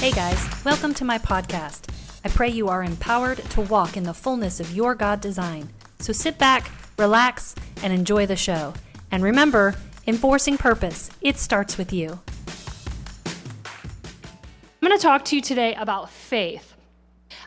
[0.00, 1.92] Hey guys, welcome to my podcast.
[2.24, 5.68] I pray you are empowered to walk in the fullness of your God design.
[5.98, 8.72] So sit back, relax, and enjoy the show.
[9.10, 9.74] And remember,
[10.06, 12.18] enforcing purpose, it starts with you.
[13.26, 16.69] I'm going to talk to you today about faith.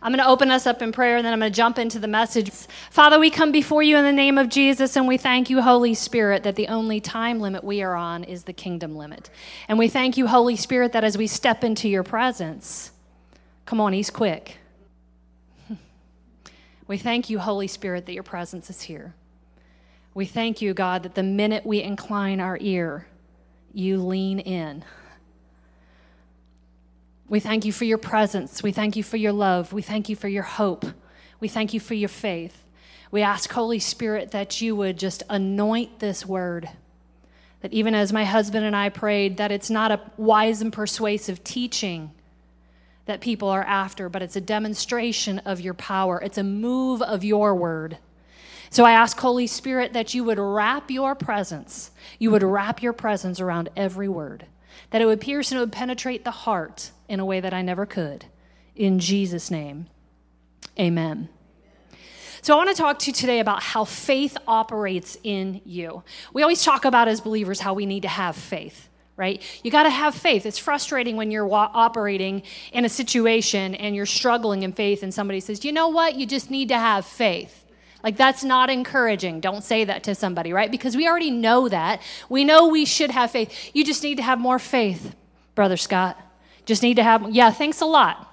[0.04, 1.97] I'm going to open us up in prayer and then I'm going to jump into
[1.97, 2.52] the message.
[2.91, 5.93] Father, we come before you in the name of Jesus and we thank you, Holy
[5.93, 9.29] Spirit, that the only time limit we are on is the kingdom limit.
[9.70, 12.91] And we thank you, Holy Spirit, that as we step into your presence,
[13.66, 14.58] come on, He's quick.
[16.85, 19.13] We thank you, Holy Spirit, that your presence is here.
[20.13, 23.08] We thank you, God, that the minute we incline our ear,
[23.73, 24.83] you lean in.
[27.34, 28.62] We thank you for your presence.
[28.62, 29.73] We thank you for your love.
[29.73, 30.86] We thank you for your hope.
[31.40, 32.64] We thank you for your faith.
[33.09, 36.70] We ask, Holy Spirit, that you would just anoint this word.
[37.62, 41.44] That even as my husband and I prayed, that it's not a wise and persuasive
[41.44, 42.12] teaching
[43.08, 46.22] that people are after, but it's a demonstration of your power.
[46.22, 47.97] It's a move of your word.
[48.70, 52.94] So I ask, Holy Spirit, that you would wrap your presence, you would wrap your
[52.94, 54.45] presence around every word,
[54.92, 57.61] that it would pierce and it would penetrate the heart in a way that I
[57.61, 58.25] never could.
[58.75, 59.88] In Jesus' name,
[60.80, 61.30] amen.
[62.42, 66.03] So, I want to talk to you today about how faith operates in you.
[66.34, 69.41] We always talk about as believers how we need to have faith, right?
[69.64, 70.45] You got to have faith.
[70.45, 75.14] It's frustrating when you're wa- operating in a situation and you're struggling in faith, and
[75.14, 76.16] somebody says, you know what?
[76.16, 77.64] You just need to have faith.
[78.03, 79.39] Like, that's not encouraging.
[79.39, 80.69] Don't say that to somebody, right?
[80.69, 82.02] Because we already know that.
[82.28, 83.72] We know we should have faith.
[83.73, 85.16] You just need to have more faith,
[85.56, 86.19] Brother Scott.
[86.66, 88.30] Just need to have, yeah, thanks a lot.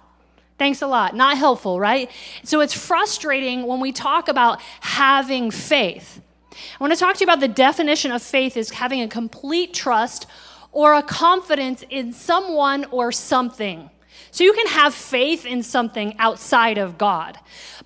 [0.59, 1.17] Thanks a lot.
[1.17, 2.11] Not helpful, right?
[2.45, 6.21] So it's frustrating when we talk about having faith.
[6.53, 9.73] I want to talk to you about the definition of faith is having a complete
[9.73, 10.27] trust
[10.73, 13.91] or a confidence in someone or something.
[14.33, 17.39] So you can have faith in something outside of God.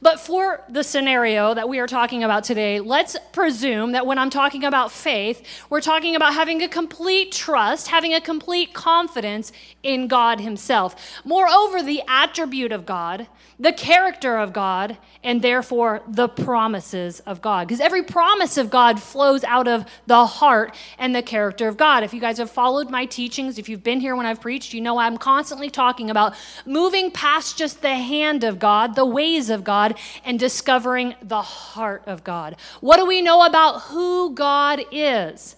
[0.05, 4.29] But for the scenario that we are talking about today, let's presume that when I'm
[4.29, 9.51] talking about faith, we're talking about having a complete trust, having a complete confidence
[9.83, 10.95] in God Himself.
[11.25, 13.29] Moreover, the attribute of God,
[13.59, 17.67] the character of God, and therefore the promises of God.
[17.67, 22.03] Because every promise of God flows out of the heart and the character of God.
[22.03, 24.83] If you guys have followed my teachings, if you've been here when I've preached, you
[24.83, 26.35] know I'm constantly talking about
[26.67, 29.94] moving past just the hand of God, the ways of God,
[30.25, 32.57] and discovering the heart of God.
[32.81, 35.57] What do we know about who God is?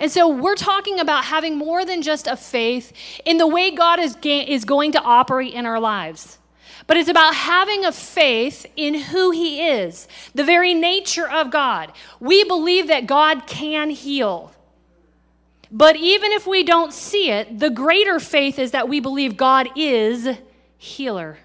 [0.00, 2.92] And so we're talking about having more than just a faith
[3.24, 6.38] in the way God is, ga- is going to operate in our lives.
[6.86, 11.92] But it's about having a faith in who He is, the very nature of God.
[12.20, 14.52] We believe that God can heal.
[15.70, 19.68] But even if we don't see it, the greater faith is that we believe God
[19.74, 20.28] is
[20.76, 21.38] healer.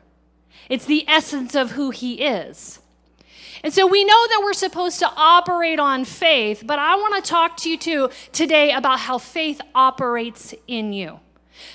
[0.69, 2.80] It's the essence of who He is.
[3.63, 7.30] And so we know that we're supposed to operate on faith, but I want to
[7.30, 11.19] talk to you too today about how faith operates in you.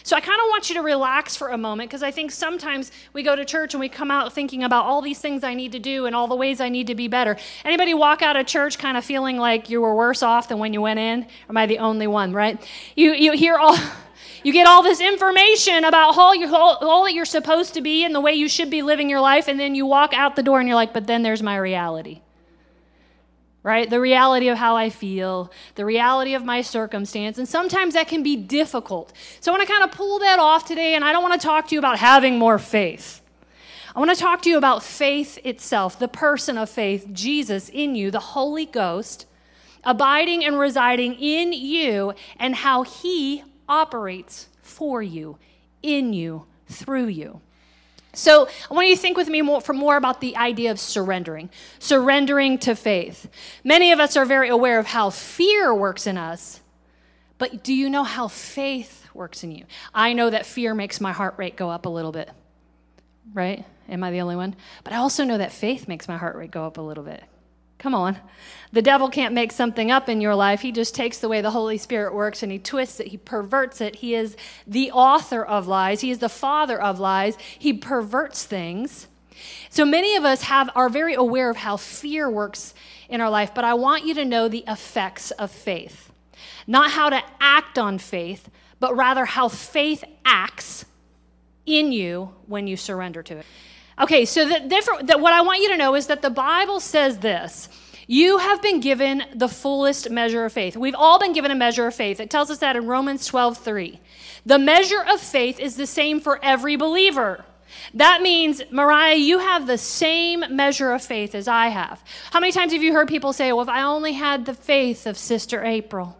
[0.03, 2.91] So I kind of want you to relax for a moment because I think sometimes
[3.13, 5.73] we go to church and we come out thinking about all these things I need
[5.73, 7.37] to do and all the ways I need to be better.
[7.65, 10.73] Anybody walk out of church kind of feeling like you were worse off than when
[10.73, 11.27] you went in?
[11.51, 12.59] Am I the only one, right?
[12.97, 13.77] You you hear all
[14.45, 18.15] you get all this information about all, all, all that you're supposed to be and
[18.15, 20.61] the way you should be living your life, and then you walk out the door
[20.61, 22.21] and you're like, but then there's my reality.
[23.63, 23.89] Right?
[23.89, 27.39] The reality of how I feel, the reality of my circumstance.
[27.39, 29.15] And sometimes that can be difficult.
[29.41, 31.47] So I want to kind of pull that off today, and I don't want to
[31.47, 33.23] talk to you about having more faith.
[33.97, 37.95] I want to talk to you about faith itself, the person of faith, Jesus in
[37.95, 39.25] you, the Holy Ghost,
[39.85, 45.39] abiding and residing in you, and how he operates for you,
[45.83, 47.41] in you, through you.
[48.15, 50.79] So I want you to think with me more, for more about the idea of
[50.79, 53.29] surrendering, surrendering to faith.
[53.65, 56.61] Many of us are very aware of how fear works in us,
[57.39, 59.65] but do you know how faith works in you?
[59.93, 62.31] I know that fear makes my heart rate go up a little bit,
[63.33, 63.65] right?
[63.89, 64.55] Am I the only one?
[64.85, 67.23] But I also know that faith makes my heart rate go up a little bit.
[67.85, 68.17] Come on.
[68.73, 70.63] The devil can't make something up in your life.
[70.63, 73.83] He just takes the way the Holy Spirit works and he twists it, he perverts
[73.83, 73.97] it.
[73.97, 77.37] He is the author of lies, he is the father of lies.
[77.59, 79.07] He perverts things.
[79.69, 82.73] So many of us have are very aware of how fear works
[83.11, 86.11] in our life, but I want you to know the effects of faith.
[86.67, 88.49] Not how to act on faith,
[88.81, 90.87] but rather how faith acts
[91.67, 93.47] in you when you surrender to it.
[94.01, 96.81] Okay, so the different, that what I want you to know is that the Bible
[96.81, 97.69] says this
[98.07, 100.77] You have been given the fullest measure of faith.
[100.77, 102.21] We've all been given a measure of faith.
[102.21, 104.01] It tells us that in Romans 12 3.
[104.47, 107.45] The measure of faith is the same for every believer.
[107.95, 112.03] That means, Mariah, you have the same measure of faith as I have.
[112.31, 115.07] How many times have you heard people say, Well, if I only had the faith
[115.07, 116.17] of Sister April?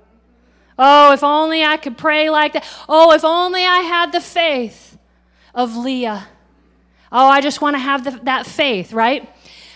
[0.79, 2.67] Oh, if only I could pray like that.
[2.89, 4.99] Oh, if only I had the faith
[5.55, 6.29] of Leah.
[7.17, 9.31] Oh, I just want to have the, that faith, right?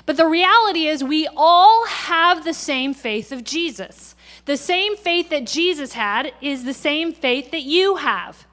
[0.06, 4.16] But the reality is, we all have the same faith of Jesus.
[4.46, 8.44] The same faith that Jesus had is the same faith that you have.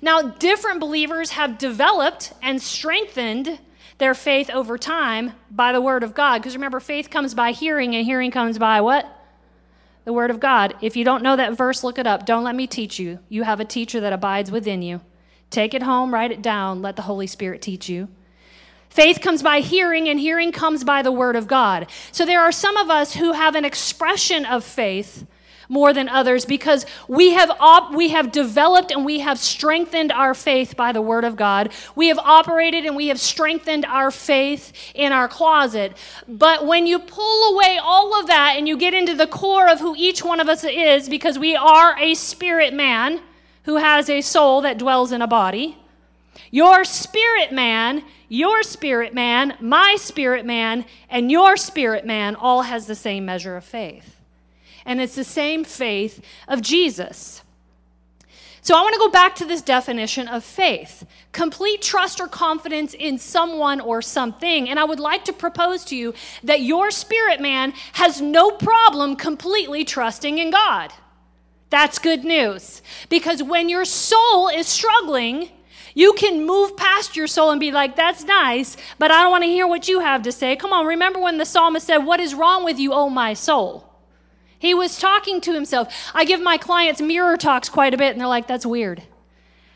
[0.00, 3.58] Now, different believers have developed and strengthened
[3.98, 6.38] their faith over time by the Word of God.
[6.38, 9.06] Because remember, faith comes by hearing, and hearing comes by what?
[10.06, 10.74] The Word of God.
[10.80, 12.24] If you don't know that verse, look it up.
[12.24, 13.18] Don't let me teach you.
[13.28, 15.02] You have a teacher that abides within you.
[15.50, 18.08] Take it home, write it down, let the Holy Spirit teach you.
[18.90, 21.86] Faith comes by hearing, and hearing comes by the word of God.
[22.12, 25.24] So there are some of us who have an expression of faith
[25.70, 30.34] more than others because we have op- we have developed and we have strengthened our
[30.34, 31.72] faith by the word of God.
[31.94, 35.96] We have operated and we have strengthened our faith in our closet.
[36.26, 39.78] But when you pull away all of that and you get into the core of
[39.78, 43.20] who each one of us is because we are a spirit man
[43.64, 45.78] who has a soul that dwells in a body,
[46.50, 52.86] your spirit man your spirit man, my spirit man, and your spirit man all has
[52.86, 54.20] the same measure of faith.
[54.86, 57.42] And it's the same faith of Jesus.
[58.62, 62.94] So I want to go back to this definition of faith complete trust or confidence
[62.94, 64.68] in someone or something.
[64.68, 66.14] And I would like to propose to you
[66.44, 70.92] that your spirit man has no problem completely trusting in God.
[71.70, 72.82] That's good news.
[73.08, 75.50] Because when your soul is struggling,
[75.94, 79.44] you can move past your soul and be like, that's nice, but I don't want
[79.44, 80.56] to hear what you have to say.
[80.56, 83.86] Come on, remember when the psalmist said, What is wrong with you, oh my soul?
[84.58, 86.12] He was talking to himself.
[86.14, 89.02] I give my clients mirror talks quite a bit, and they're like, That's weird.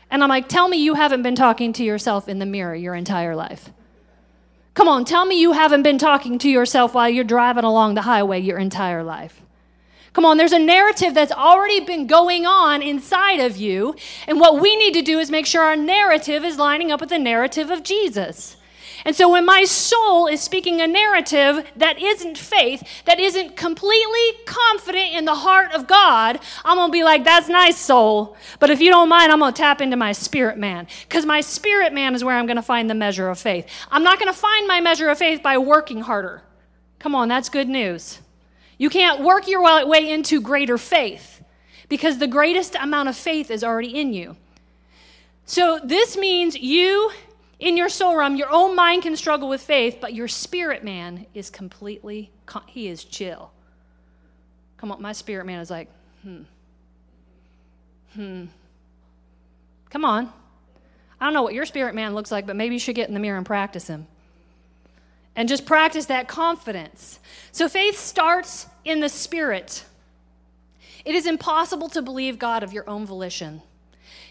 [0.09, 2.95] And I'm like, Tell me you haven't been talking to yourself in the mirror your
[2.95, 3.71] entire life.
[4.75, 8.01] Come on, tell me you haven't been talking to yourself while you're driving along the
[8.01, 9.41] highway your entire life.
[10.15, 13.95] Come on, there's a narrative that's already been going on inside of you.
[14.27, 17.09] And what we need to do is make sure our narrative is lining up with
[17.09, 18.55] the narrative of Jesus.
[19.03, 24.31] And so when my soul is speaking a narrative that isn't faith, that isn't completely
[24.45, 28.37] confident in the heart of God, I'm going to be like, that's nice, soul.
[28.61, 30.87] But if you don't mind, I'm going to tap into my spirit man.
[31.01, 33.67] Because my spirit man is where I'm going to find the measure of faith.
[33.91, 36.41] I'm not going to find my measure of faith by working harder.
[36.99, 38.21] Come on, that's good news.
[38.77, 41.43] You can't work your way into greater faith
[41.87, 44.35] because the greatest amount of faith is already in you.
[45.45, 47.11] So this means you,
[47.59, 51.25] in your soul realm, your own mind can struggle with faith, but your spirit man
[51.33, 52.31] is completely,
[52.67, 53.51] he is chill.
[54.77, 55.87] Come on, my spirit man is like,
[56.23, 56.41] hmm,
[58.13, 58.45] hmm.
[59.89, 60.33] Come on.
[61.21, 63.13] I don't know what your spirit man looks like, but maybe you should get in
[63.13, 64.07] the mirror and practice him
[65.35, 67.19] and just practice that confidence.
[67.51, 69.83] So faith starts in the spirit.
[71.03, 73.61] It is impossible to believe God of your own volition.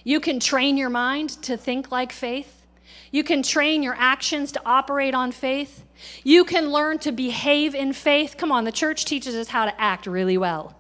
[0.03, 2.67] You can train your mind to think like faith.
[3.11, 5.85] You can train your actions to operate on faith.
[6.25, 8.35] You can learn to behave in faith.
[8.37, 10.77] Come on, the church teaches us how to act really well.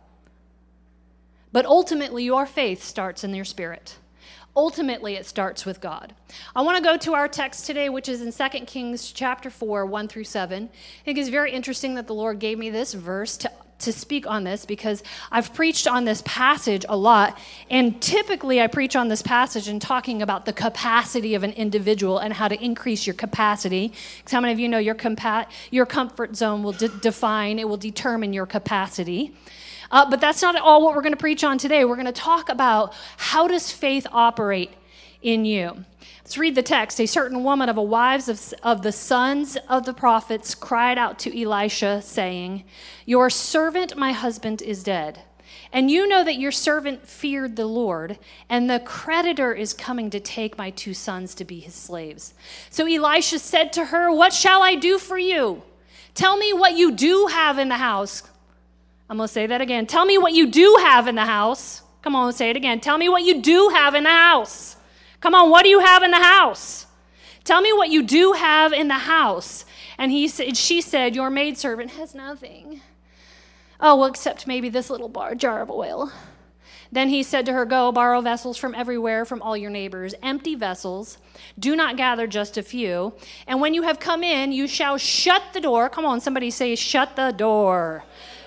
[1.52, 3.96] But ultimately, your faith starts in your spirit.
[4.56, 6.14] Ultimately, it starts with God.
[6.54, 9.84] I want to go to our text today, which is in 2 Kings chapter 4,
[9.84, 10.68] 1 through 7.
[10.72, 14.28] I think it's very interesting that the Lord gave me this verse to, to speak
[14.28, 17.36] on this because I've preached on this passage a lot.
[17.68, 22.18] And typically, I preach on this passage and talking about the capacity of an individual
[22.18, 23.88] and how to increase your capacity.
[24.18, 27.68] Because how many of you know your, compa- your comfort zone will de- define, it
[27.68, 29.34] will determine your capacity.
[29.94, 31.84] Uh, but that's not at all what we're going to preach on today.
[31.84, 34.72] We're going to talk about how does faith operate
[35.22, 35.84] in you.
[36.18, 37.00] Let's read the text.
[37.00, 41.20] A certain woman of the wives of, of the sons of the prophets cried out
[41.20, 42.64] to Elisha, saying,
[43.06, 45.20] Your servant, my husband, is dead.
[45.72, 50.18] And you know that your servant feared the Lord, and the creditor is coming to
[50.18, 52.34] take my two sons to be his slaves.
[52.68, 55.62] So Elisha said to her, What shall I do for you?
[56.14, 58.24] Tell me what you do have in the house.
[59.08, 59.86] I'm going to say that again.
[59.86, 61.82] Tell me what you do have in the house.
[62.02, 62.80] Come on, say it again.
[62.80, 64.76] Tell me what you do have in the house.
[65.20, 66.86] Come on, what do you have in the house?
[67.44, 69.64] Tell me what you do have in the house.
[69.98, 72.80] And he said, she said, Your maidservant has nothing.
[73.80, 76.10] Oh, well, except maybe this little bar, jar of oil.
[76.90, 80.54] Then he said to her, Go, borrow vessels from everywhere, from all your neighbors, empty
[80.54, 81.18] vessels.
[81.58, 83.14] Do not gather just a few.
[83.46, 85.88] And when you have come in, you shall shut the door.
[85.88, 88.04] Come on, somebody say, Shut the door.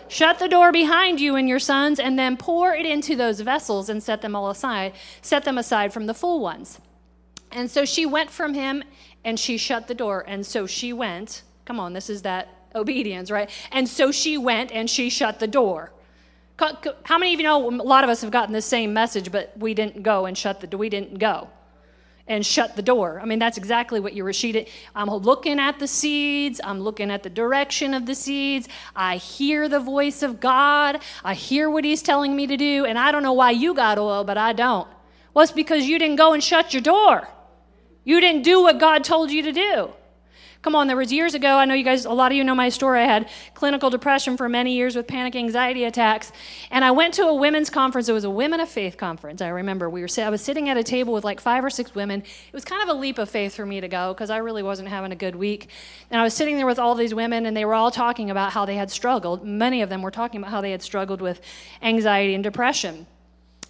[0.10, 3.90] Shut the door behind you and your sons, and then pour it into those vessels
[3.90, 6.80] and set them all aside, set them aside from the full ones.
[7.52, 8.84] And so she went from him
[9.24, 10.24] and she shut the door.
[10.28, 11.44] And so she went.
[11.66, 13.50] Come on, this is that obedience, right?
[13.72, 15.92] And so she went and she shut the door.
[17.04, 19.54] How many of you know a lot of us have gotten the same message, but
[19.58, 20.78] we didn't go and shut the?
[20.78, 21.50] We didn't go
[22.28, 23.20] and shut the door.
[23.22, 24.14] I mean, that's exactly what.
[24.36, 24.68] She.
[24.96, 26.60] I'm looking at the seeds.
[26.64, 28.68] I'm looking at the direction of the seeds.
[28.96, 31.02] I hear the voice of God.
[31.24, 32.86] I hear what He's telling me to do.
[32.86, 34.88] And I don't know why you got oil, but I don't.
[35.34, 37.28] Well, it's because you didn't go and shut your door.
[38.04, 39.92] You didn't do what God told you to do.
[40.62, 42.56] Come on, there was years ago, I know you guys, a lot of you know
[42.56, 43.02] my story.
[43.02, 46.32] I had clinical depression for many years with panic anxiety attacks.
[46.72, 48.10] And I went to a women's conference.
[48.10, 49.42] It was a Women of Faith conference.
[49.42, 51.94] I remember we were, I was sitting at a table with like five or six
[51.94, 52.22] women.
[52.22, 54.64] It was kind of a leap of faith for me to go because I really
[54.64, 55.70] wasn't having a good week.
[56.10, 58.52] And I was sitting there with all these women, and they were all talking about
[58.52, 59.46] how they had struggled.
[59.46, 61.40] Many of them were talking about how they had struggled with
[61.82, 63.06] anxiety and depression.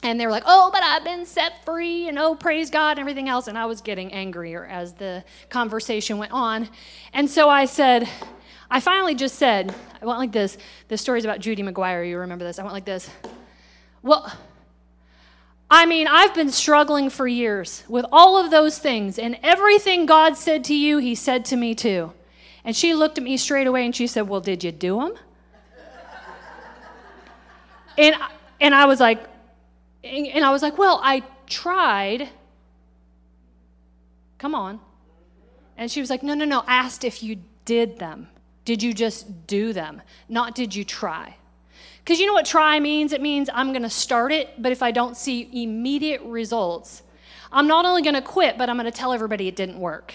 [0.04, 3.00] And they were like, oh, but I've been set free, and oh, praise God, and
[3.00, 3.48] everything else.
[3.48, 6.70] And I was getting angrier as the conversation went on.
[7.14, 8.08] And so I said,
[8.70, 10.58] I finally just said, I went like this.
[10.88, 12.08] The story's about Judy McGuire.
[12.08, 12.60] You remember this.
[12.60, 13.10] I went like this.
[14.04, 14.32] Well,
[15.70, 20.38] I mean, I've been struggling for years with all of those things, and everything God
[20.38, 22.14] said to you, He said to me too.
[22.64, 25.14] And she looked at me straight away and she said, Well, did you do them?
[27.98, 28.16] and,
[28.60, 29.24] and I was like,
[30.08, 32.30] and I was like, Well, I tried.
[34.38, 34.80] Come on.
[35.78, 36.62] And she was like, No, no, no.
[36.62, 38.28] I asked if you did them.
[38.66, 40.02] Did you just do them?
[40.28, 41.38] Not did you try?
[42.00, 43.14] Because you know what try means?
[43.14, 47.04] It means I'm going to start it, but if I don't see immediate results,
[47.52, 50.14] I'm not only going to quit, but I'm going to tell everybody it didn't work.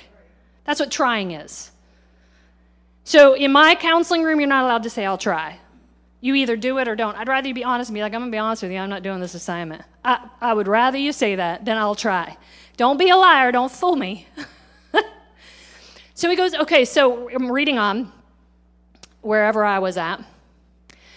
[0.64, 1.70] That's what trying is.
[3.04, 5.58] So in my counseling room, you're not allowed to say, I'll try.
[6.22, 7.16] You either do it or don't.
[7.16, 8.78] I'd rather you be honest and be like, I'm going to be honest with you,
[8.78, 9.82] I'm not doing this assignment.
[10.04, 12.36] I, I would rather you say that than I'll try.
[12.76, 14.28] Don't be a liar, don't fool me.
[16.14, 18.12] so he goes, okay, so I'm reading on
[19.20, 20.22] wherever I was at.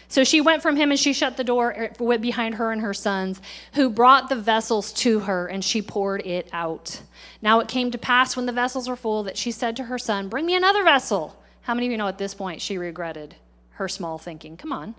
[0.08, 2.94] So she went from him and she shut the door er, behind her and her
[2.96, 3.40] sons,
[3.74, 7.02] who brought the vessels to her, and she poured it out.
[7.44, 10.00] Now it came to pass when the vessels were full that she said to her
[10.00, 11.40] son, Bring me another vessel.
[11.62, 13.36] How many of you know at this point she regretted?
[13.75, 14.58] Her small thinking.
[14.58, 14.96] Come on.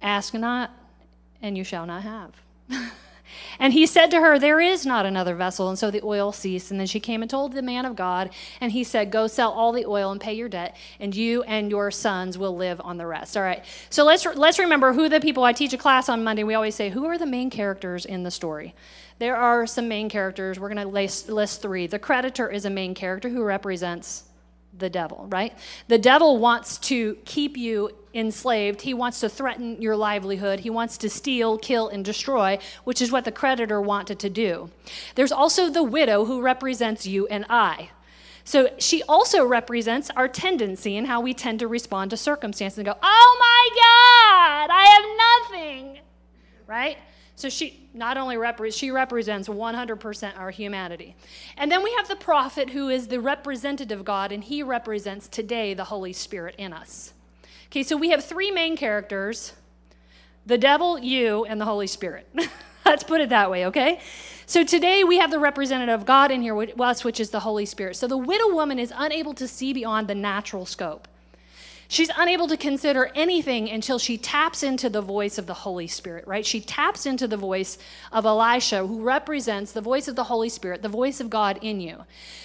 [0.00, 0.70] Ask not,
[1.40, 2.32] and you shall not have.
[3.58, 5.68] and he said to her, There is not another vessel.
[5.68, 6.70] And so the oil ceased.
[6.70, 9.52] And then she came and told the man of God, and he said, Go sell
[9.52, 12.98] all the oil and pay your debt, and you and your sons will live on
[12.98, 13.36] the rest.
[13.36, 13.64] All right.
[13.90, 16.44] So let's, let's remember who the people I teach a class on Monday.
[16.44, 18.74] We always say, Who are the main characters in the story?
[19.18, 20.58] There are some main characters.
[20.58, 21.86] We're going to list, list three.
[21.86, 24.24] The creditor is a main character who represents
[24.76, 25.56] the devil, right?
[25.88, 28.82] The devil wants to keep you enslaved.
[28.82, 30.60] He wants to threaten your livelihood.
[30.60, 34.70] He wants to steal, kill, and destroy, which is what the creditor wanted to do.
[35.14, 37.90] There's also the widow who represents you and I.
[38.44, 42.86] So she also represents our tendency and how we tend to respond to circumstances and
[42.86, 45.98] go, oh my God, I have nothing,
[46.66, 46.98] right?
[47.42, 51.16] So she not only repre- she represents 100% our humanity.
[51.56, 55.26] And then we have the prophet who is the representative of God and he represents
[55.26, 57.14] today the Holy Spirit in us.
[57.66, 59.54] Okay, so we have three main characters
[60.46, 62.32] the devil, you, and the Holy Spirit.
[62.86, 63.98] Let's put it that way, okay?
[64.46, 67.40] So today we have the representative of God in here with us, which is the
[67.40, 67.96] Holy Spirit.
[67.96, 71.08] So the widow woman is unable to see beyond the natural scope.
[71.92, 76.26] She's unable to consider anything until she taps into the voice of the Holy Spirit,
[76.26, 76.44] right?
[76.46, 77.76] She taps into the voice
[78.10, 81.82] of Elisha, who represents the voice of the Holy Spirit, the voice of God in
[81.82, 81.98] you.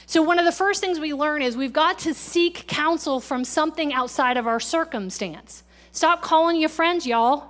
[0.05, 3.45] So, one of the first things we learn is we've got to seek counsel from
[3.45, 5.63] something outside of our circumstance.
[5.93, 7.45] Stop calling your friends, y'all.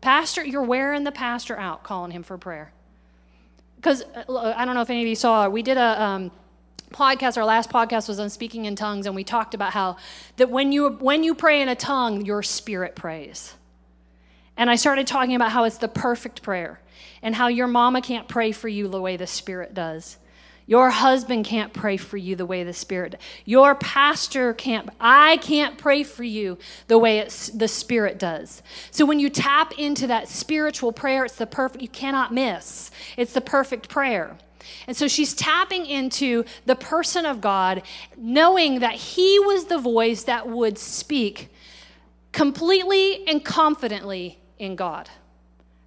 [0.00, 2.70] Pastor, you're wearing the pastor out, calling him for prayer.
[3.74, 6.00] Because uh, I don't know if any of you saw, we did a.
[6.00, 6.30] Um,
[6.92, 9.96] podcast our last podcast was on speaking in tongues and we talked about how
[10.36, 13.54] that when you when you pray in a tongue your spirit prays.
[14.56, 16.80] And i started talking about how it's the perfect prayer
[17.22, 20.18] and how your mama can't pray for you the way the spirit does.
[20.66, 25.78] Your husband can't pray for you the way the spirit your pastor can't i can't
[25.78, 28.62] pray for you the way it's, the spirit does.
[28.90, 32.90] So when you tap into that spiritual prayer it's the perfect you cannot miss.
[33.16, 34.36] It's the perfect prayer
[34.86, 37.82] and so she's tapping into the person of God,
[38.16, 41.48] knowing that He was the voice that would speak
[42.32, 45.08] completely and confidently in God.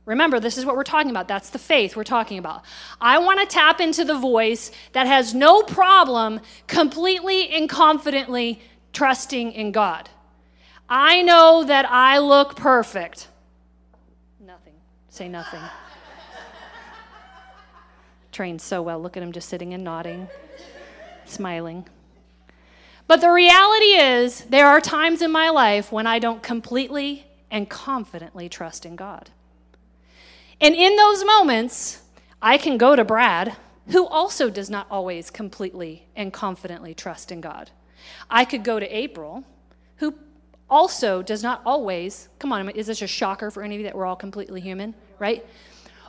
[0.05, 1.29] Remember, this is what we're talking about.
[1.29, 2.63] That's the faith we're talking about.
[2.99, 8.61] I want to tap into the voice that has no problem completely and confidently
[8.91, 10.09] trusting in God.
[10.89, 13.29] I know that I look perfect.
[14.39, 14.73] Nothing.
[15.09, 15.61] Say nothing.
[18.33, 18.99] Trained so well.
[18.99, 20.27] Look at him just sitting and nodding,
[21.23, 21.87] smiling.
[23.05, 27.69] But the reality is, there are times in my life when I don't completely and
[27.69, 29.29] confidently trust in God.
[30.59, 32.01] And in those moments,
[32.41, 33.55] I can go to Brad,
[33.89, 37.69] who also does not always completely and confidently trust in God.
[38.31, 39.43] I could go to April,
[39.97, 40.15] who
[40.69, 43.95] also does not always, come on, is this a shocker for any of you that
[43.95, 45.45] we're all completely human, right?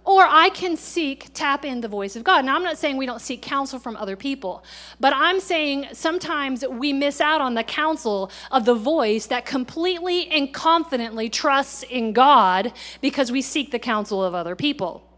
[0.05, 2.45] Or I can seek, tap in the voice of God.
[2.45, 4.63] Now, I'm not saying we don't seek counsel from other people,
[5.01, 10.29] but I'm saying sometimes we miss out on the counsel of the voice that completely
[10.29, 15.14] and confidently trusts in God because we seek the counsel of other people.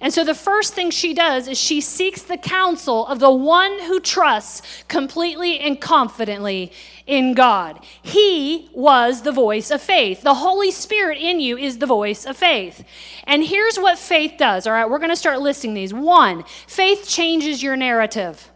[0.00, 3.80] And so the first thing she does is she seeks the counsel of the one
[3.82, 6.72] who trusts completely and confidently
[7.06, 7.84] in God.
[8.02, 10.22] He was the voice of faith.
[10.22, 12.84] The Holy Spirit in you is the voice of faith.
[13.24, 14.66] And here's what faith does.
[14.66, 15.92] All right, we're going to start listing these.
[15.92, 18.50] One, faith changes your narrative.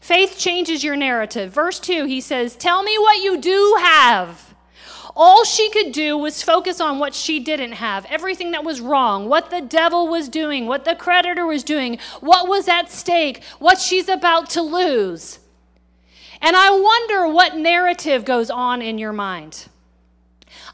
[0.00, 1.52] Faith changes your narrative.
[1.52, 4.51] Verse 2, he says, Tell me what you do have.
[5.14, 9.28] All she could do was focus on what she didn't have, everything that was wrong,
[9.28, 13.78] what the devil was doing, what the creditor was doing, what was at stake, what
[13.78, 15.38] she's about to lose.
[16.40, 19.68] And I wonder what narrative goes on in your mind.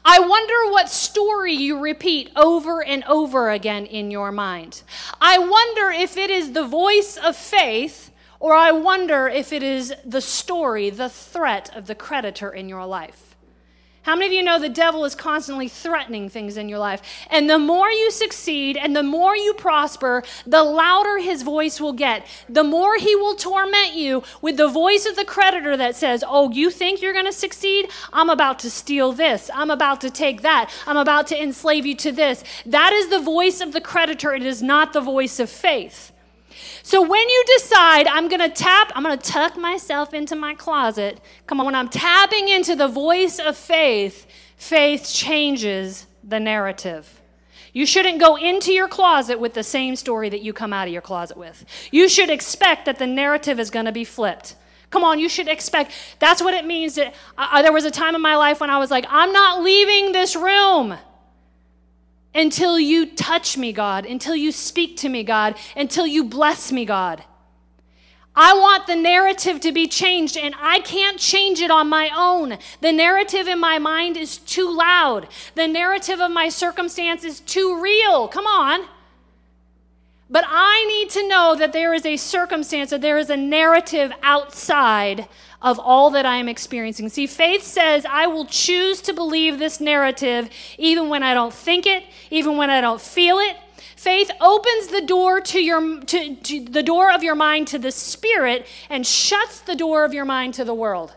[0.05, 4.83] I wonder what story you repeat over and over again in your mind.
[5.19, 9.93] I wonder if it is the voice of faith, or I wonder if it is
[10.05, 13.28] the story, the threat of the creditor in your life.
[14.03, 17.01] How many of you know the devil is constantly threatening things in your life?
[17.29, 21.93] And the more you succeed and the more you prosper, the louder his voice will
[21.93, 22.25] get.
[22.47, 26.49] The more he will torment you with the voice of the creditor that says, Oh,
[26.49, 27.89] you think you're going to succeed?
[28.13, 29.51] I'm about to steal this.
[29.53, 30.71] I'm about to take that.
[30.87, 32.43] I'm about to enslave you to this.
[32.65, 34.33] That is the voice of the creditor.
[34.33, 36.13] It is not the voice of faith.
[36.83, 40.55] So when you decide, I'm going to tap, I'm going to tuck myself into my
[40.55, 47.21] closet, come on, when I'm tapping into the voice of faith, faith changes the narrative.
[47.73, 50.93] You shouldn't go into your closet with the same story that you come out of
[50.93, 51.65] your closet with.
[51.91, 54.55] You should expect that the narrative is going to be flipped.
[54.89, 55.91] Come on, you should expect.
[56.17, 56.95] That's what it means.
[56.95, 59.61] That, uh, there was a time in my life when I was like, I'm not
[59.61, 60.97] leaving this room
[62.33, 66.85] until you touch me, God, until you speak to me, God, until you bless me,
[66.85, 67.23] God.
[68.35, 72.57] I want the narrative to be changed, and I can't change it on my own.
[72.79, 75.27] The narrative in my mind is too loud.
[75.55, 78.27] The narrative of my circumstance is too real.
[78.27, 78.87] Come on.
[80.29, 84.11] But I need to know that there is a circumstance, that there is a narrative
[84.21, 85.27] outside
[85.61, 87.09] of all that I am experiencing.
[87.09, 91.85] See, faith says, I will choose to believe this narrative even when I don't think
[91.85, 93.57] it, even when I don't feel it.
[93.95, 97.91] Faith opens the door to your to, to the door of your mind to the
[97.91, 101.13] spirit and shuts the door of your mind to the world.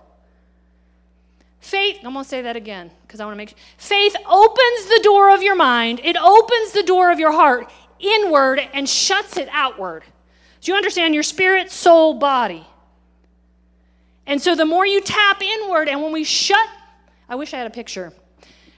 [1.61, 3.59] Faith, I'm going to say that again because I want to make sure.
[3.77, 7.71] Faith opens the door of your mind, it opens the door of your heart
[8.03, 10.03] inward and shuts it outward.
[10.61, 12.67] Do you understand your spirit, soul, body?
[14.27, 16.69] And so the more you tap inward, and when we shut,
[17.29, 18.13] I wish I had a picture.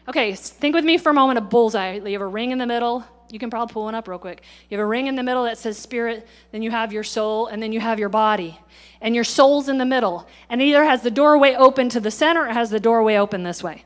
[0.09, 1.95] Okay, think with me for a moment a bullseye.
[1.95, 3.05] You have a ring in the middle.
[3.31, 4.43] You can probably pull one up real quick.
[4.69, 7.49] You have a ring in the middle that says spirit, then you have your soul,
[7.49, 8.59] and then you have your body.
[9.01, 10.27] And your soul's in the middle.
[10.49, 13.43] And it either has the doorway open to the center or has the doorway open
[13.43, 13.85] this way.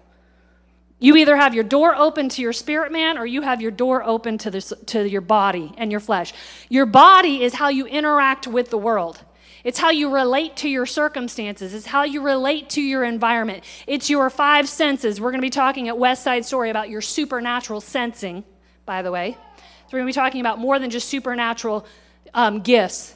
[1.01, 4.03] You either have your door open to your spirit man or you have your door
[4.03, 6.33] open to, the, to your body and your flesh.
[6.69, 9.23] Your body is how you interact with the world.
[9.63, 11.75] It's how you relate to your circumstances.
[11.75, 13.65] It's how you relate to your environment.
[13.87, 15.21] It's your five senses.
[15.21, 18.45] We're going to be talking at West Side Story about your supernatural sensing,
[18.87, 19.33] by the way.
[19.33, 21.87] So we're going to be talking about more than just supernatural
[22.35, 23.15] um, gifts.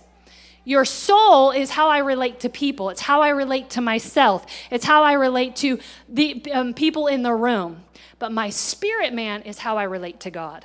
[0.64, 2.90] Your soul is how I relate to people.
[2.90, 4.46] It's how I relate to myself.
[4.70, 7.82] It's how I relate to the um, people in the room.
[8.18, 10.64] But my spirit man is how I relate to God.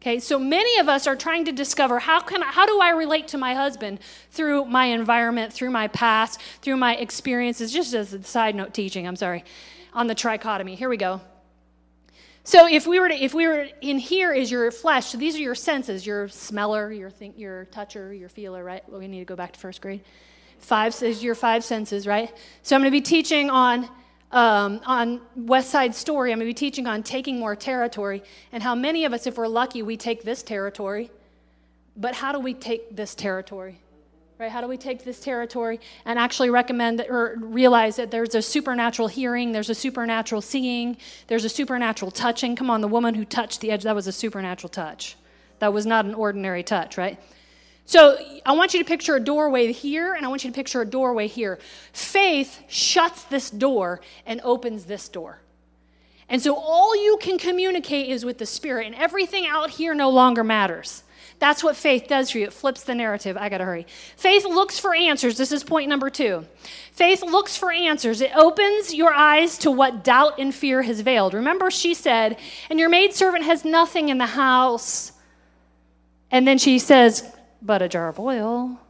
[0.00, 2.90] Okay, so many of us are trying to discover how can I, how do I
[2.90, 7.72] relate to my husband through my environment, through my past, through my experiences.
[7.72, 9.06] Just as a side note, teaching.
[9.06, 9.44] I'm sorry,
[9.94, 10.76] on the trichotomy.
[10.76, 11.22] Here we go.
[12.46, 15.06] So if we were to, if we were in here is your flesh.
[15.06, 18.62] So these are your senses: your smeller, your think, your toucher, your feeler.
[18.62, 18.86] Right?
[18.88, 20.02] Well, we need to go back to first grade.
[20.58, 22.30] Five is your five senses, right?
[22.62, 23.88] So I'm going to be teaching on
[24.30, 26.32] um, on West Side Story.
[26.32, 29.38] I'm going to be teaching on taking more territory and how many of us, if
[29.38, 31.10] we're lucky, we take this territory.
[31.96, 33.78] But how do we take this territory?
[34.36, 34.50] Right?
[34.50, 39.06] How do we take this territory and actually recommend or realize that there's a supernatural
[39.06, 40.96] hearing, there's a supernatural seeing,
[41.28, 42.56] there's a supernatural touching?
[42.56, 45.16] Come on, the woman who touched the edge, that was a supernatural touch.
[45.60, 47.20] That was not an ordinary touch, right?
[47.86, 50.80] So I want you to picture a doorway here, and I want you to picture
[50.80, 51.60] a doorway here.
[51.92, 55.38] Faith shuts this door and opens this door.
[56.28, 60.10] And so all you can communicate is with the Spirit, and everything out here no
[60.10, 61.04] longer matters.
[61.44, 62.46] That's what faith does for you.
[62.46, 63.36] It flips the narrative.
[63.36, 63.86] I got to hurry.
[64.16, 65.36] Faith looks for answers.
[65.36, 66.46] This is point number two.
[66.92, 68.22] Faith looks for answers.
[68.22, 71.34] It opens your eyes to what doubt and fear has veiled.
[71.34, 72.38] Remember, she said,
[72.70, 75.12] and your maidservant has nothing in the house.
[76.30, 77.30] And then she says,
[77.60, 78.80] but a jar of oil.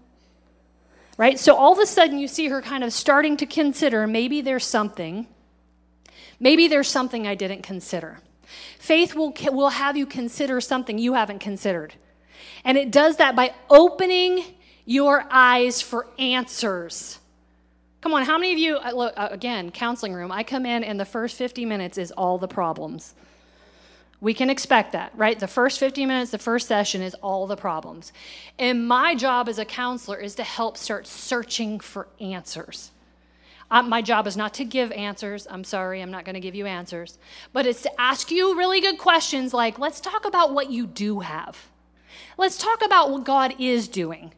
[1.19, 1.41] Right?
[1.41, 4.65] So all of a sudden, you see her kind of starting to consider maybe there's
[4.65, 5.27] something.
[6.39, 8.21] Maybe there's something I didn't consider.
[8.79, 11.95] Faith will, will have you consider something you haven't considered.
[12.65, 14.45] And it does that by opening
[14.85, 17.19] your eyes for answers.
[18.01, 20.85] Come on, how many of you, uh, look, uh, again, counseling room, I come in
[20.85, 23.15] and the first 50 minutes is all the problems.
[24.21, 25.39] We can expect that, right?
[25.39, 28.13] The first 50 minutes, the first session is all the problems.
[28.59, 32.91] And my job as a counselor is to help start searching for answers.
[33.71, 35.47] Uh, my job is not to give answers.
[35.51, 37.19] I'm sorry, I'm not going to give you answers.
[37.53, 41.21] But it's to ask you really good questions like, let's talk about what you do
[41.21, 41.59] have.
[42.37, 44.33] Let's talk about what God is doing.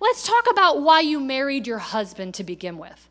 [0.00, 3.08] Let's talk about why you married your husband to begin with.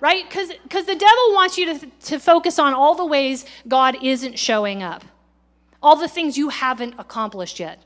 [0.00, 0.28] Right?
[0.28, 0.48] Because
[0.86, 5.04] the devil wants you to, to focus on all the ways God isn't showing up,
[5.82, 7.82] all the things you haven't accomplished yet,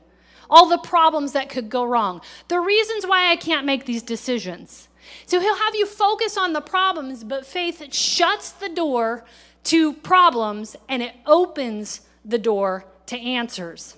[0.49, 4.89] all the problems that could go wrong, the reasons why I can't make these decisions.
[5.27, 9.23] So he'll have you focus on the problems, but faith shuts the door
[9.65, 13.95] to problems and it opens the door to answers.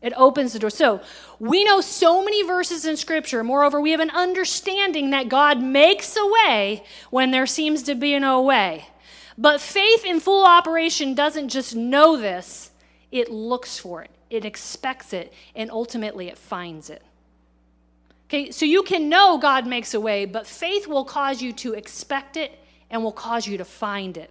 [0.00, 0.70] It opens the door.
[0.70, 1.00] So
[1.40, 3.42] we know so many verses in Scripture.
[3.42, 8.16] Moreover, we have an understanding that God makes a way when there seems to be
[8.18, 8.86] no way.
[9.36, 12.72] But faith in full operation doesn't just know this,
[13.12, 17.02] it looks for it, it expects it, and ultimately it finds it.
[18.26, 21.74] Okay, so you can know God makes a way, but faith will cause you to
[21.74, 22.58] expect it
[22.90, 24.30] and will cause you to find it.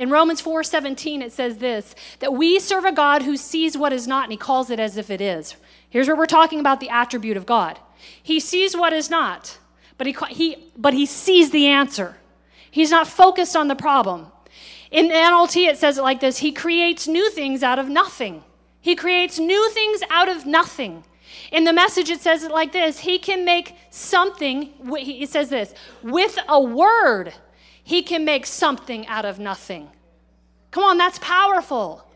[0.00, 4.08] In Romans 4:17 it says this that we serve a God who sees what is
[4.08, 5.56] not and he calls it as if it is.
[5.90, 7.78] Here's where we're talking about the attribute of God.
[8.22, 9.58] He sees what is not,
[9.98, 12.16] but he, he but he sees the answer.
[12.70, 14.32] He's not focused on the problem.
[14.90, 18.42] In NLT it says it like this, he creates new things out of nothing.
[18.80, 21.04] He creates new things out of nothing.
[21.52, 25.74] In the message, it says it like this He can make something, it says this,
[26.02, 27.34] with a word
[27.90, 29.90] he can make something out of nothing.
[30.70, 32.06] Come on, that's powerful.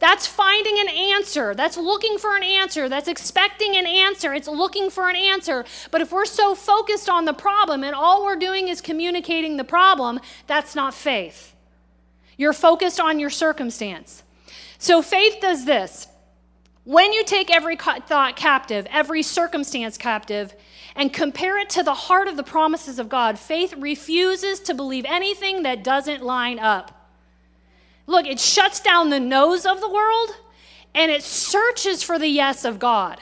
[0.00, 1.54] That's finding an answer.
[1.54, 2.90] That's looking for an answer.
[2.90, 4.34] That's expecting an answer.
[4.34, 5.64] It's looking for an answer.
[5.90, 9.64] But if we're so focused on the problem and all we're doing is communicating the
[9.64, 11.54] problem, that's not faith.
[12.36, 14.22] You're focused on your circumstance.
[14.76, 16.06] So faith does this.
[16.88, 20.54] When you take every thought captive, every circumstance captive,
[20.96, 25.04] and compare it to the heart of the promises of God, faith refuses to believe
[25.06, 27.12] anything that doesn't line up.
[28.06, 30.30] Look, it shuts down the no's of the world
[30.94, 33.20] and it searches for the yes of God.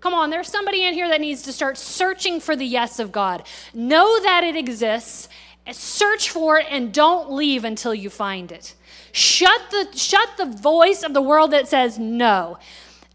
[0.00, 3.12] Come on, there's somebody in here that needs to start searching for the yes of
[3.12, 3.46] God.
[3.72, 5.28] Know that it exists,
[5.70, 8.74] search for it, and don't leave until you find it.
[9.12, 12.58] Shut the, shut the voice of the world that says no.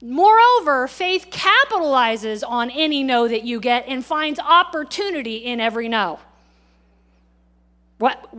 [0.02, 6.20] Moreover, faith capitalizes on any no that you get and finds opportunity in every no.
[7.98, 8.34] What?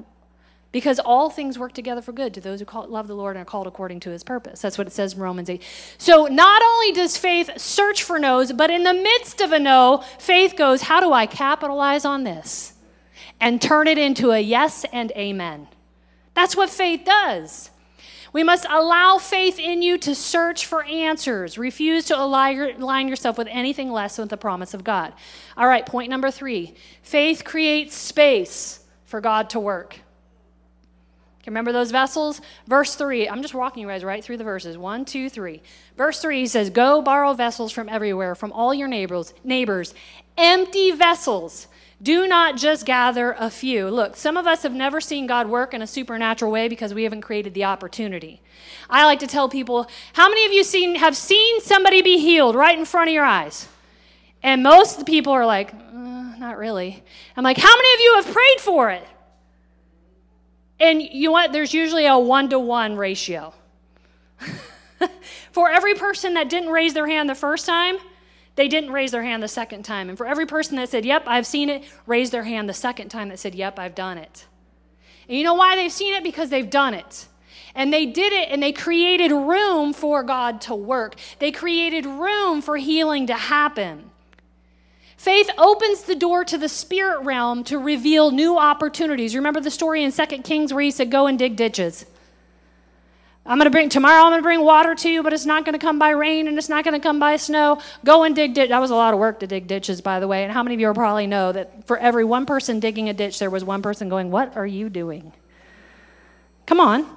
[0.72, 3.42] Because all things work together for good to those who call, love the Lord and
[3.42, 4.62] are called according to his purpose.
[4.62, 5.62] That's what it says in Romans 8.
[5.98, 10.04] So not only does faith search for no's, but in the midst of a no,
[10.18, 12.74] faith goes, How do I capitalize on this?
[13.40, 15.68] And turn it into a yes and amen.
[16.34, 17.70] That's what faith does.
[18.32, 21.58] We must allow faith in you to search for answers.
[21.58, 25.12] Refuse to align yourself with anything less than the promise of God.
[25.56, 30.00] All right, point number three faith creates space for God to work.
[31.46, 32.40] Remember those vessels?
[32.68, 34.78] Verse 3, I'm just walking you guys right through the verses.
[34.78, 35.62] One, two, three.
[35.96, 39.94] Verse 3 says, Go borrow vessels from everywhere, from all your neighbors, neighbors,
[40.36, 41.66] empty vessels
[42.02, 43.88] do not just gather a few.
[43.88, 47.04] Look, some of us have never seen God work in a supernatural way because we
[47.04, 48.40] haven't created the opportunity.
[48.88, 52.54] I like to tell people, how many of you seen, have seen somebody be healed
[52.54, 53.68] right in front of your eyes?
[54.42, 57.02] And most of the people are like, uh, not really.
[57.36, 59.06] I'm like, how many of you have prayed for it?
[60.78, 61.52] And you know what?
[61.52, 63.52] There's usually a one to one ratio.
[65.52, 67.98] for every person that didn't raise their hand the first time,
[68.56, 70.08] they didn't raise their hand the second time.
[70.08, 73.08] And for every person that said, Yep, I've seen it, raise their hand the second
[73.08, 74.46] time that said, Yep, I've done it.
[75.28, 76.24] And you know why they've seen it?
[76.24, 77.26] Because they've done it.
[77.74, 81.14] And they did it and they created room for God to work.
[81.38, 84.10] They created room for healing to happen.
[85.16, 89.36] Faith opens the door to the spirit realm to reveal new opportunities.
[89.36, 92.06] Remember the story in 2 Kings where he said, Go and dig ditches.
[93.50, 95.64] I'm going to bring, tomorrow I'm going to bring water to you, but it's not
[95.64, 97.80] going to come by rain and it's not going to come by snow.
[98.04, 98.68] Go and dig ditch.
[98.68, 100.44] That was a lot of work to dig ditches, by the way.
[100.44, 103.40] And how many of you probably know that for every one person digging a ditch,
[103.40, 105.32] there was one person going, What are you doing?
[106.64, 107.08] Come on.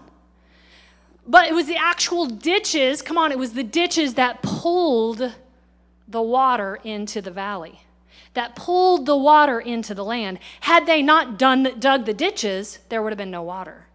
[1.27, 5.35] But it was the actual ditches, come on, it was the ditches that pulled
[6.07, 7.81] the water into the valley,
[8.33, 10.39] that pulled the water into the land.
[10.61, 13.85] Had they not done, dug the ditches, there would have been no water.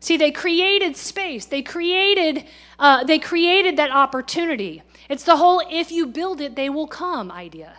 [0.00, 1.46] See, they created space.
[1.46, 2.44] They created,
[2.78, 4.82] uh, they created that opportunity.
[5.08, 7.78] It's the whole if you build it, they will come idea.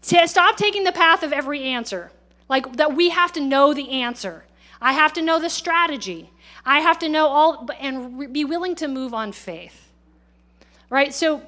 [0.00, 2.10] Stop taking the path of every answer.
[2.48, 4.44] Like that we have to know the answer.
[4.80, 6.30] I have to know the strategy.
[6.64, 9.90] I have to know all and be willing to move on faith.
[10.90, 11.12] Right?
[11.12, 11.42] So,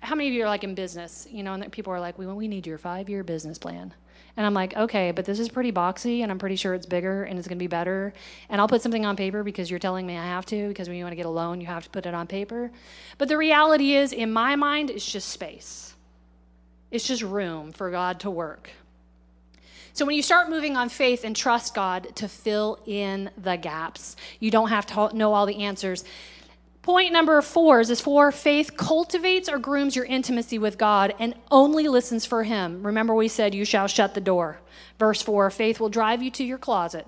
[0.00, 1.26] how many of you are like in business?
[1.30, 3.92] You know, and people are like, we, we need your five year business plan.
[4.38, 7.24] And I'm like, okay, but this is pretty boxy, and I'm pretty sure it's bigger
[7.24, 8.12] and it's going to be better.
[8.48, 10.96] And I'll put something on paper because you're telling me I have to, because when
[10.96, 12.70] you want to get a loan, you have to put it on paper.
[13.18, 15.92] But the reality is, in my mind, it's just space,
[16.92, 18.70] it's just room for God to work.
[19.92, 24.14] So when you start moving on faith and trust God to fill in the gaps,
[24.38, 26.04] you don't have to know all the answers.
[26.88, 31.34] Point number four is this four faith cultivates or grooms your intimacy with God and
[31.50, 32.82] only listens for Him.
[32.82, 34.62] Remember, we said, You shall shut the door.
[34.98, 37.06] Verse four faith will drive you to your closet.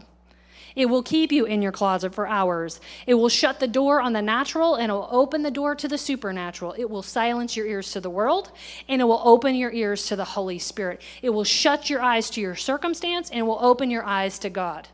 [0.77, 2.79] It will keep you in your closet for hours.
[3.07, 5.89] It will shut the door on the natural and it will open the door to
[5.89, 6.75] the supernatural.
[6.77, 8.53] It will silence your ears to the world
[8.87, 11.01] and it will open your ears to the Holy Spirit.
[11.23, 14.51] It will shut your eyes to your circumstance and it will open your eyes to
[14.51, 14.89] God.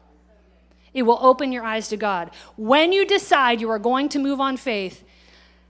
[0.96, 2.30] It will open your eyes to God.
[2.56, 5.04] When you decide you are going to move on faith,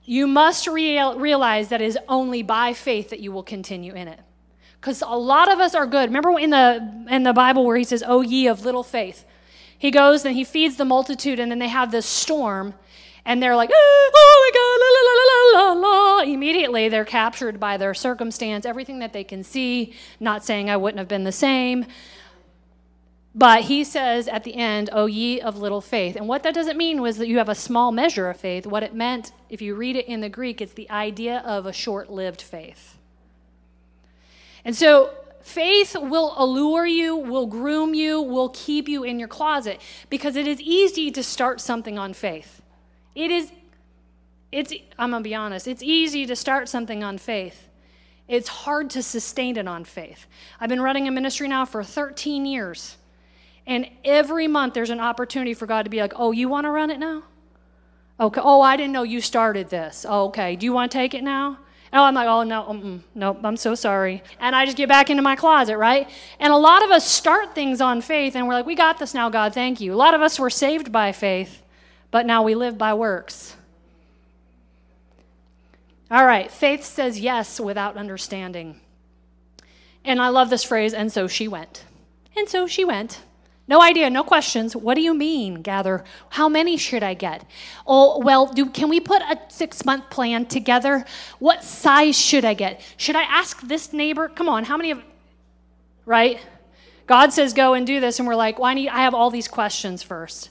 [0.04, 4.06] you must real, realize that it is only by faith that you will continue in
[4.06, 4.20] it.
[4.80, 6.10] Because a lot of us are good.
[6.10, 9.24] Remember in the, in the Bible where he says, O ye of little faith?
[9.76, 12.74] He goes and he feeds the multitude, and then they have this storm,
[13.24, 16.32] and they're like, oh, oh my God, la la la la la la.
[16.32, 21.00] Immediately, they're captured by their circumstance, everything that they can see, not saying I wouldn't
[21.00, 21.84] have been the same.
[23.36, 26.16] But he says at the end, O ye of little faith.
[26.16, 28.66] And what that doesn't mean was that you have a small measure of faith.
[28.66, 31.72] What it meant, if you read it in the Greek, it's the idea of a
[31.72, 32.96] short lived faith.
[34.64, 35.10] And so
[35.46, 40.48] Faith will allure you, will groom you, will keep you in your closet because it
[40.48, 42.60] is easy to start something on faith.
[43.14, 43.52] It is,
[44.50, 47.68] it's, I'm going to be honest, it's easy to start something on faith.
[48.26, 50.26] It's hard to sustain it on faith.
[50.58, 52.96] I've been running a ministry now for 13 years.
[53.66, 56.70] And every month there's an opportunity for God to be like, oh, you want to
[56.70, 57.24] run it now?
[58.18, 58.40] Okay.
[58.42, 60.06] Oh, I didn't know you started this.
[60.08, 60.56] Oh, okay.
[60.56, 61.58] Do you want to take it now?
[61.92, 64.22] Oh, I'm like, oh, no, no, I'm so sorry.
[64.40, 66.08] And I just get back into my closet, right?
[66.40, 69.14] And a lot of us start things on faith and we're like, we got this
[69.14, 69.94] now, God, thank you.
[69.94, 71.62] A lot of us were saved by faith,
[72.10, 73.56] but now we live by works.
[76.10, 78.80] All right, faith says yes without understanding.
[80.04, 81.84] And I love this phrase, and so she went.
[82.36, 83.22] And so she went.
[83.68, 84.76] No idea, no questions.
[84.76, 86.04] What do you mean, gather?
[86.30, 87.44] How many should I get?
[87.86, 91.04] Oh, well, do, can we put a six month plan together?
[91.40, 92.80] What size should I get?
[92.96, 94.28] Should I ask this neighbor?
[94.28, 95.02] Come on, how many of,
[96.04, 96.40] right?
[97.06, 99.30] God says go and do this, and we're like, well, I, need, I have all
[99.30, 100.50] these questions first.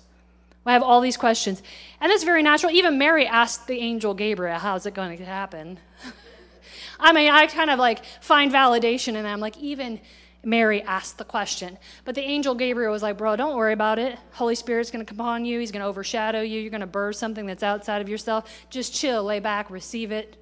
[0.65, 1.61] I have all these questions.
[2.01, 2.71] And it's very natural.
[2.71, 5.79] Even Mary asked the angel Gabriel, how's it going to happen?
[6.99, 9.25] I mean, I kind of like find validation that.
[9.25, 9.99] I'm like, even
[10.45, 11.77] Mary asked the question.
[12.05, 14.17] But the angel Gabriel was like, Bro, don't worry about it.
[14.31, 15.59] Holy Spirit's going to come upon you.
[15.59, 16.61] He's going to overshadow you.
[16.61, 18.49] You're going to birth something that's outside of yourself.
[18.69, 20.37] Just chill, lay back, receive it,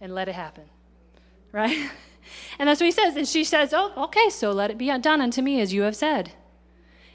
[0.00, 0.64] and let it happen.
[1.52, 1.90] Right?
[2.58, 3.14] And that's what he says.
[3.14, 5.94] And she says, Oh, okay, so let it be done unto me as you have
[5.94, 6.32] said.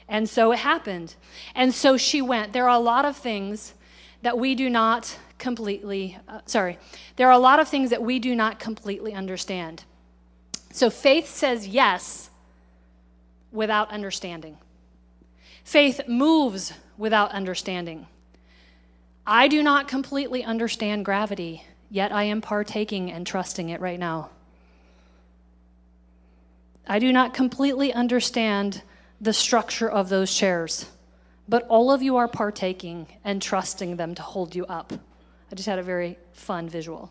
[0.08, 1.16] And so it happened.
[1.56, 2.52] And so she went.
[2.52, 3.74] There are a lot of things
[4.22, 6.78] that we do not completely, uh, sorry,
[7.16, 9.84] there are a lot of things that we do not completely understand.
[10.70, 12.30] So faith says yes
[13.52, 14.58] without understanding.
[15.64, 18.06] Faith moves without understanding.
[19.26, 24.30] I do not completely understand gravity, yet I am partaking and trusting it right now.
[26.86, 28.80] I do not completely understand
[29.20, 30.86] the structure of those chairs,
[31.48, 34.92] but all of you are partaking and trusting them to hold you up.
[35.52, 37.10] I just had a very fun visual.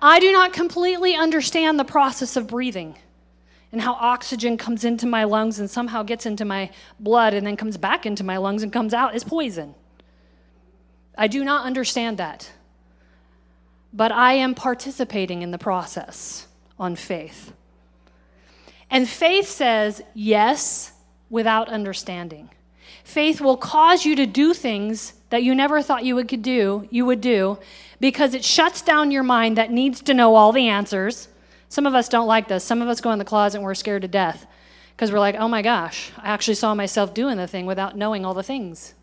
[0.00, 2.96] I do not completely understand the process of breathing
[3.72, 7.56] and how oxygen comes into my lungs and somehow gets into my blood and then
[7.56, 9.74] comes back into my lungs and comes out as poison.
[11.16, 12.52] I do not understand that.
[13.92, 16.46] But I am participating in the process
[16.78, 17.52] on faith.
[18.90, 20.92] And faith says yes
[21.30, 22.50] without understanding.
[23.02, 26.86] Faith will cause you to do things that you never thought you would could do,
[26.90, 27.58] you would do
[28.00, 31.28] because it shuts down your mind that needs to know all the answers.
[31.68, 32.64] Some of us don't like this.
[32.64, 34.46] Some of us go in the closet and we're scared to death
[34.94, 38.24] because we're like, "Oh my gosh, I actually saw myself doing the thing without knowing
[38.24, 38.94] all the things."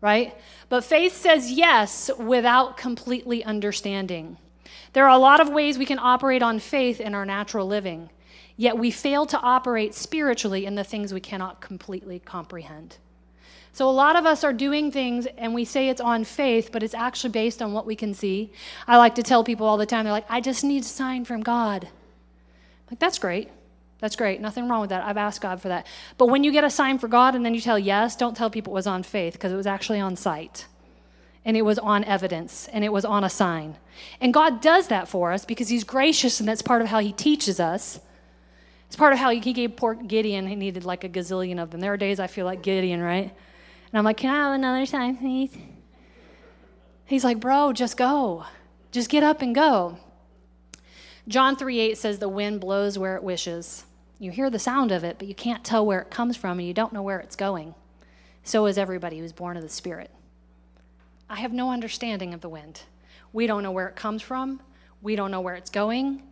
[0.00, 0.34] Right?
[0.68, 4.38] But faith says yes without completely understanding.
[4.92, 8.10] There are a lot of ways we can operate on faith in our natural living,
[8.56, 12.98] yet we fail to operate spiritually in the things we cannot completely comprehend.
[13.74, 16.84] So, a lot of us are doing things and we say it's on faith, but
[16.84, 18.52] it's actually based on what we can see.
[18.86, 21.24] I like to tell people all the time, they're like, I just need a sign
[21.24, 21.82] from God.
[21.82, 23.50] I'm like, that's great.
[23.98, 24.40] That's great.
[24.40, 25.02] Nothing wrong with that.
[25.04, 25.88] I've asked God for that.
[26.18, 28.48] But when you get a sign for God and then you tell yes, don't tell
[28.48, 30.66] people it was on faith because it was actually on sight.
[31.44, 33.76] And it was on evidence and it was on a sign.
[34.20, 37.12] And God does that for us because He's gracious and that's part of how He
[37.12, 37.98] teaches us.
[38.86, 41.80] It's part of how He gave poor Gideon, he needed like a gazillion of them.
[41.80, 43.34] There are days I feel like Gideon, right?
[43.94, 45.56] And I'm like, Can I have another sign, please?
[47.04, 48.44] He's like, Bro, just go.
[48.90, 49.98] Just get up and go.
[51.28, 53.84] John 3 8 says, The wind blows where it wishes.
[54.18, 56.66] You hear the sound of it, but you can't tell where it comes from and
[56.66, 57.72] you don't know where it's going.
[58.42, 60.10] So is everybody who's born of the Spirit.
[61.30, 62.82] I have no understanding of the wind.
[63.32, 64.60] We don't know where it comes from,
[65.02, 66.24] we don't know where it's going,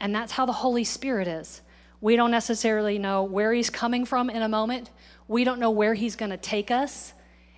[0.00, 1.62] and that's how the Holy Spirit is.
[2.00, 4.90] We don't necessarily know where he's coming from in a moment.
[5.28, 7.12] We don't know where he's going to take us,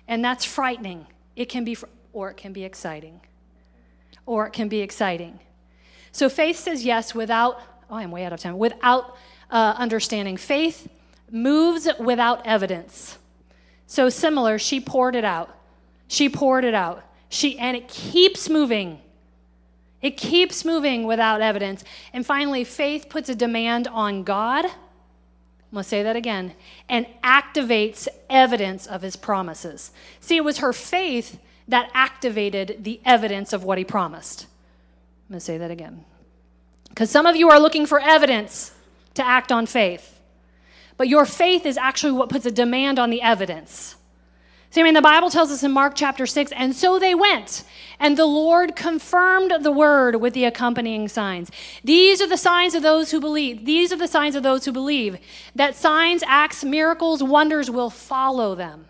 [0.07, 1.05] and that's frightening.
[1.35, 1.77] It can be,
[2.13, 3.21] or it can be exciting.
[4.25, 5.39] Or it can be exciting.
[6.11, 9.15] So faith says yes without, oh, I'm way out of time, without
[9.51, 10.37] uh, understanding.
[10.37, 10.87] Faith
[11.31, 13.17] moves without evidence.
[13.87, 15.55] So similar, she poured it out.
[16.07, 17.03] She poured it out.
[17.29, 18.99] She, and it keeps moving.
[20.01, 21.83] It keeps moving without evidence.
[22.13, 24.65] And finally, faith puts a demand on God
[25.69, 26.53] I'm going to say that again,
[26.89, 29.91] and activates evidence of his promises.
[30.19, 34.47] See, it was her faith that activated the evidence of what he promised.
[35.27, 36.05] I'm going to say that again.
[36.89, 38.73] Because some of you are looking for evidence
[39.13, 40.19] to act on faith,
[40.97, 43.95] but your faith is actually what puts a demand on the evidence.
[44.71, 47.63] See, I mean, the Bible tells us in Mark chapter 6, and so they went,
[47.99, 51.49] and the Lord confirmed the word with the accompanying signs.
[51.83, 53.65] These are the signs of those who believe.
[53.65, 55.17] These are the signs of those who believe
[55.55, 58.85] that signs, acts, miracles, wonders will follow them.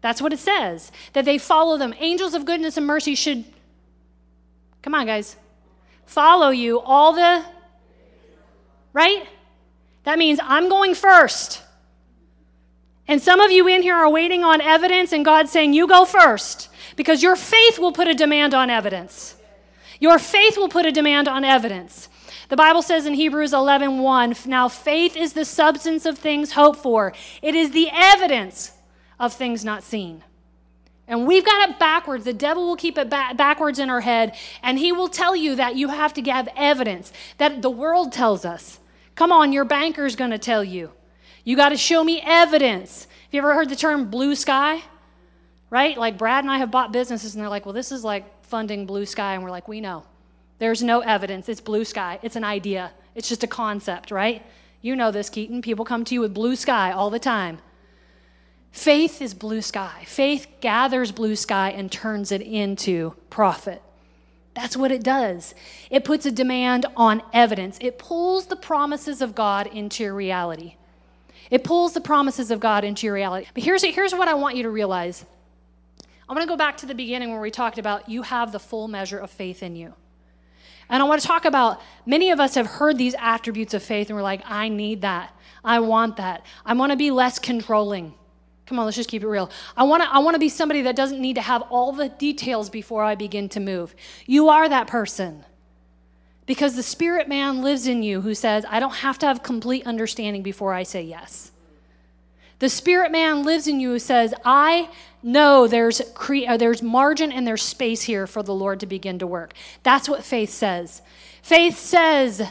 [0.00, 1.94] That's what it says, that they follow them.
[1.98, 3.44] Angels of goodness and mercy should,
[4.80, 5.36] come on, guys,
[6.06, 7.44] follow you all the,
[8.94, 9.26] right?
[10.04, 11.60] That means I'm going first.
[13.06, 16.04] And some of you in here are waiting on evidence, and God's saying, You go
[16.04, 19.36] first, because your faith will put a demand on evidence.
[20.00, 22.08] Your faith will put a demand on evidence.
[22.48, 26.78] The Bible says in Hebrews 11 1, Now faith is the substance of things hoped
[26.78, 27.12] for,
[27.42, 28.72] it is the evidence
[29.18, 30.24] of things not seen.
[31.06, 32.24] And we've got it backwards.
[32.24, 35.54] The devil will keep it ba- backwards in our head, and he will tell you
[35.56, 38.80] that you have to have evidence that the world tells us.
[39.14, 40.92] Come on, your banker's going to tell you.
[41.44, 43.04] You got to show me evidence.
[43.04, 44.82] Have you ever heard the term blue sky?
[45.70, 45.96] Right?
[45.96, 48.86] Like Brad and I have bought businesses and they're like, well, this is like funding
[48.86, 49.34] blue sky.
[49.34, 50.04] And we're like, we know.
[50.58, 51.48] There's no evidence.
[51.48, 52.18] It's blue sky.
[52.22, 52.92] It's an idea.
[53.14, 54.44] It's just a concept, right?
[54.80, 55.62] You know this, Keaton.
[55.62, 57.58] People come to you with blue sky all the time.
[58.70, 60.02] Faith is blue sky.
[60.06, 63.82] Faith gathers blue sky and turns it into profit.
[64.54, 65.54] That's what it does.
[65.90, 70.76] It puts a demand on evidence, it pulls the promises of God into reality.
[71.50, 73.46] It pulls the promises of God into your reality.
[73.54, 75.24] But here's, here's what I want you to realize.
[76.28, 78.58] I'm going to go back to the beginning where we talked about you have the
[78.58, 79.94] full measure of faith in you.
[80.88, 84.08] And I want to talk about many of us have heard these attributes of faith
[84.08, 85.34] and we're like, I need that.
[85.64, 86.44] I want that.
[86.64, 88.14] I want to be less controlling.
[88.66, 89.50] Come on, let's just keep it real.
[89.76, 92.08] I want to I want to be somebody that doesn't need to have all the
[92.08, 93.94] details before I begin to move.
[94.26, 95.44] You are that person.
[96.46, 99.86] Because the spirit man lives in you who says, I don't have to have complete
[99.86, 101.52] understanding before I say yes.
[102.58, 104.90] The spirit man lives in you who says, I
[105.22, 109.18] know there's, cre- uh, there's margin and there's space here for the Lord to begin
[109.20, 109.54] to work.
[109.82, 111.02] That's what faith says.
[111.42, 112.42] Faith says,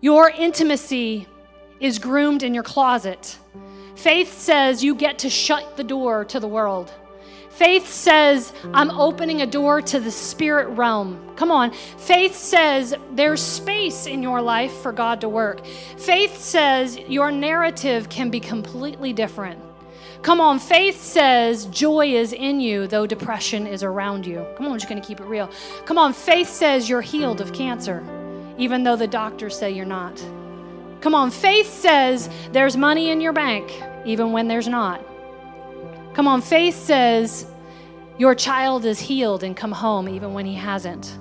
[0.00, 1.26] Your intimacy
[1.78, 3.38] is groomed in your closet.
[3.96, 6.92] Faith says you get to shut the door to the world.
[7.62, 11.16] Faith says, I'm opening a door to the spirit realm.
[11.36, 11.70] Come on.
[11.96, 15.64] Faith says there's space in your life for God to work.
[15.96, 19.62] Faith says your narrative can be completely different.
[20.22, 24.44] Come on, faith says joy is in you, though depression is around you.
[24.56, 25.48] Come on, I'm just going to keep it real.
[25.84, 28.02] Come on, faith says you're healed of cancer,
[28.58, 30.20] even though the doctors say you're not.
[31.00, 33.72] Come on, faith says there's money in your bank,
[34.04, 35.00] even when there's not.
[36.14, 37.46] Come on, faith says
[38.22, 41.18] your child is healed and come home, even when he hasn't.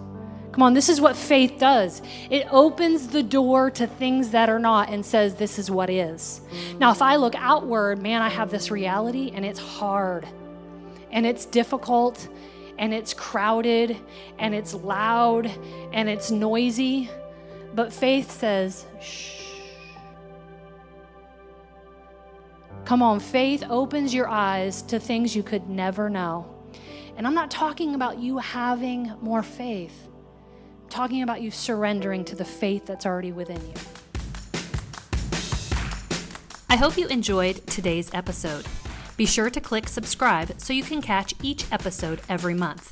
[0.52, 2.00] Come on, this is what faith does.
[2.30, 6.42] It opens the door to things that are not and says, This is what is.
[6.78, 10.28] Now, if I look outward, man, I have this reality and it's hard
[11.12, 12.28] and it's difficult
[12.78, 13.98] and it's crowded
[14.38, 15.50] and it's loud
[15.94, 17.10] and it's noisy.
[17.74, 19.42] But faith says, Shh.
[22.86, 26.51] Come on, faith opens your eyes to things you could never know.
[27.22, 30.08] And I'm not talking about you having more faith
[30.82, 33.74] I'm talking about you surrendering to the faith that's already within you.
[36.68, 38.66] I hope you enjoyed today's episode.
[39.18, 42.92] Be sure to click subscribe so you can catch each episode every month.